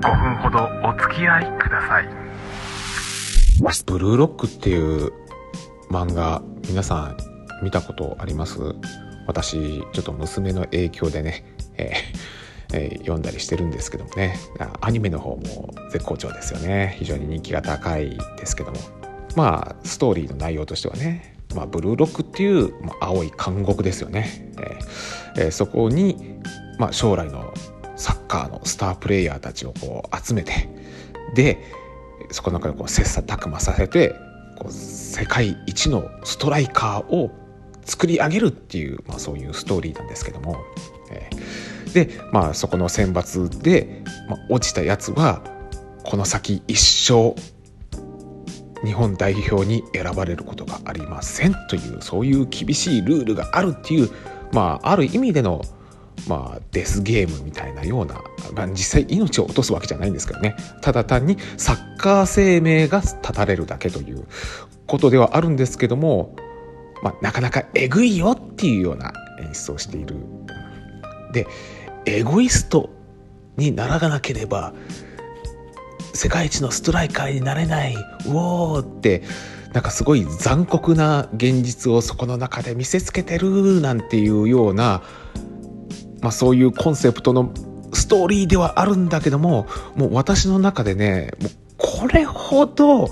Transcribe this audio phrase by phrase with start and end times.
[0.00, 2.08] 5分ほどお付き合いください。
[3.84, 5.12] ブルーロックっていう
[5.90, 7.16] 漫画皆さん
[7.62, 8.58] 見たことあります？
[9.26, 11.44] 私ちょっと娘の影響でね、
[11.76, 14.38] えーえー読んだりしてるんですけどもね。
[14.80, 16.96] アニメの方も絶好調ですよね。
[16.98, 18.78] 非常に人気が高いですけども。
[19.36, 24.50] まあストーリーの内容としてはね、まあ、ブルーロックっていう、まあ、青い監獄ですよね、
[25.36, 26.40] えーえーそこに、
[26.78, 27.52] まあ、将来の
[28.30, 30.68] カーのスタープレイヤーたちをこう集めて
[31.34, 31.58] で
[32.30, 34.14] そこの中でこう切磋琢磨させて
[34.56, 37.30] こう世界一のストライカーを
[37.84, 40.56] 作り上げるっていう、まあ、そういうストーリーなんですけども、
[41.10, 45.42] えーで、まあ、そこの選抜で、まあ、落ちたやつは
[46.04, 47.34] この先一生
[48.84, 54.10] 日本代表に選ばれることがありませんというそういう厳しいルールがあるっていう、
[54.52, 55.62] まあ、ある意味での、
[56.28, 58.22] まあ、デスゲームみたいなような、
[58.54, 64.26] まあ、実際命を落とすわけじゃないんですけどねただ単にサッカー生命が絶たれるだけという
[64.86, 66.36] ことではあるんですけども、
[67.02, 70.16] まあ、なかなかえぐいよっていうような演出をしている。
[71.32, 71.46] で
[72.06, 72.90] エゴイスト
[73.56, 74.72] にならなければ
[76.12, 79.22] 世界一のストライカーになれないうおーって
[79.72, 85.02] なんかすごい残酷な現実をそこの中で見せつけてるなんていうような、
[86.20, 87.52] まあ、そういうコンセプトの
[87.92, 93.10] ストーリーではあるんだけどももう私の中でねもうこれほど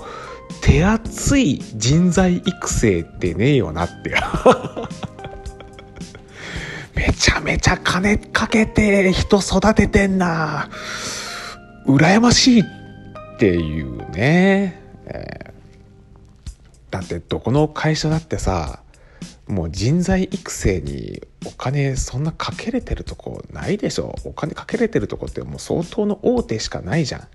[0.61, 4.13] 手厚い人材育成ってねえよなって。
[6.95, 10.69] めちゃめちゃ金かけて人育ててんな。
[11.87, 12.65] 羨ましいっ
[13.39, 16.91] ていうね、えー。
[16.91, 18.81] だってどこの会社だってさ
[19.49, 27.27] もう人材育成にお金そんなかけれてるとこないでしょお金かけれてるとこってもう相当の大手しかないじゃん。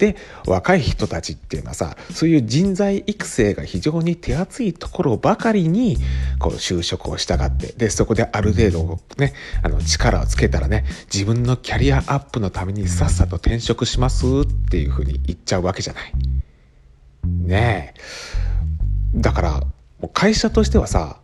[0.00, 5.96] で若い人たちっていうのはさそういう人材育成が非常に手厚いところばかりに
[6.40, 9.32] こう就職をしたがってでそこである程度ね
[9.62, 16.12] あの力をつけたらね自分のキャリアアップのためにさっさと転職しますっていうふうに言っちゃうわけじゃない。
[17.24, 18.00] ねえ
[19.14, 19.60] だから
[20.00, 21.20] もう会社としてはさ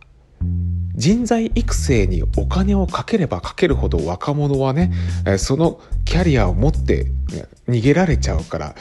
[0.95, 4.91] 人材育成にお金をかければかけるほど若者はね
[5.25, 8.75] えーそのキャリアを持ってね逃げられちゃうから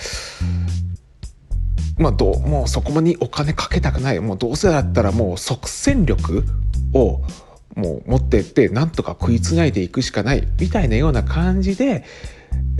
[1.98, 4.20] まあどうもうそこにお金かけたくない。
[4.20, 6.44] もうどうせだったらもう即戦力
[6.94, 7.22] を
[7.76, 10.46] もう持ってってなんとか食いつないでいくしかない。
[10.58, 12.04] みたいなような感じで、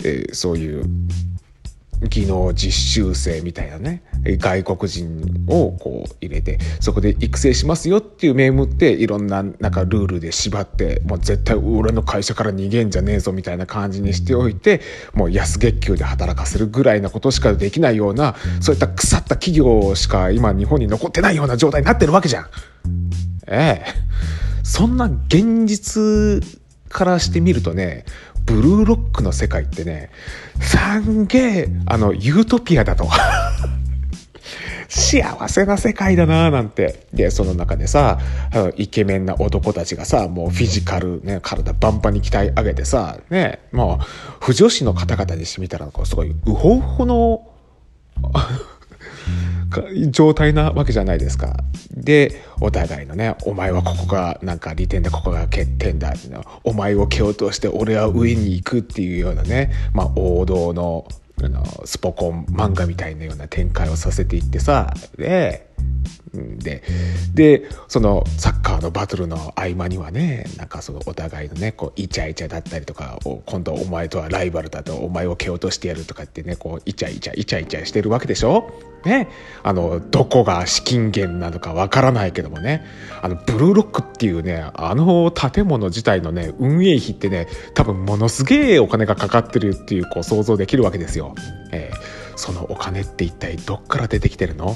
[0.03, 0.85] えーそういう
[2.09, 14.81] 技能実習生みたいなね外国人をこう入れてそこで育成しますよっていう名目っていろんななんかルールで縛ってもう絶対俺の会社から逃げんじゃねえぞみたいな感じにしておいて
[15.13, 22.45] もう安月給で働かせるぐらいなことしかできないようなそういった腐った企業しか今日本に残ってないような状態になってるわけじゃん。
[23.47, 24.13] ええ
[24.63, 26.41] そんな現実
[26.89, 28.05] からしてみるとね
[28.45, 30.09] ブルーロックの世界ってね
[30.61, 33.09] すんげえあのユートピアだと。
[34.89, 37.07] 幸せな世界だななんて。
[37.13, 38.19] でその中でさ
[38.75, 44.05] イケメンな男たちがさもうフィジカルね体バンバンに鍛え上げてさねもう
[44.39, 47.52] 不女子の方々にしてみたらこうすごいウホウホの
[50.09, 51.55] 状態なわけじゃないですか。
[51.91, 56.13] でお互いのね「お前はここがなんか利点でここが欠点だ」
[56.63, 61.05] お前を蹴落として俺は上に行く」っていうようなね、まあ、王道の
[61.41, 65.72] あのスポコン漫画みたいなような展開をさせていってさで
[66.33, 66.81] で
[67.35, 78.71] でそのサッカーのバトルの合間にはねなんかそのお互いのねこうイチャイチャだったりとか今度お前とはライバルだとお前を蹴落としてやるとかってねこうイチャイチャイチャイチャしてるわけでしょ？
[79.05, 79.29] ね。
[79.61, 82.83] あのどこが資金源なのかわからないけどもね。
[83.21, 91.35] あのブルーロックっていうねあの建物自体のね運営費ってね多分ものすげえお金がかかってるっていうこう想像できるわけですよ。
[91.71, 94.75] えーそのお金って一体どっから出てきてるの？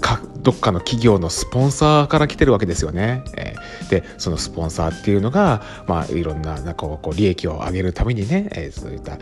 [0.00, 3.22] かどっかの企業のスポンサーから来てるわけですよね。
[3.36, 9.12] えーでそのスポンサーっていうのが、まあ、いろんななんかこうこう利益を上げるためにね、えーそういった、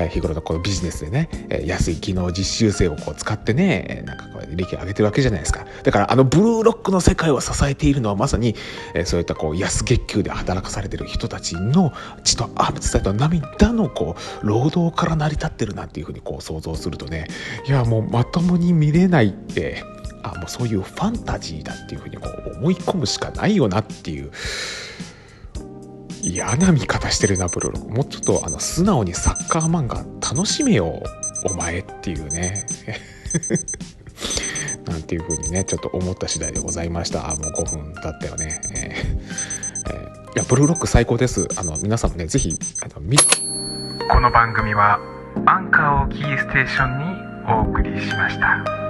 [0.00, 5.66] えー日頃のこのビジネスでね、えー安い技能実習生をこう使ってね、えーなんか利益を上げてるわけじゃないですか。
[5.82, 8.54] だからあのブルーロックの世界を支えているのはまさに、
[8.94, 11.92] えーそういったこう安月給で働かされてる人たちの
[12.24, 17.26] 血と汗と涙のこう労働から成り立ってるなんていうふうにこう想像するとね
[17.66, 19.84] いやもうまともに見れないって
[20.22, 24.30] あもうそういうファンタジーだっていうふうにこう思い込むしかないよなっていう
[26.22, 31.02] 嫌な見方してるなブルーロックもうちょっとあの素直にサッカー漫画楽しめよ
[31.44, 32.64] お前っていうね
[35.02, 37.28] なんていう風にねちょっと思った次第でございました。
[37.28, 41.46] あもう5分経ったよね、えー えーいやブルーロック最高です。
[41.58, 43.18] あの皆さんもねぜひあの見
[44.08, 44.98] この番組は
[45.44, 48.81] アンカーをキーステーションにお送りしました。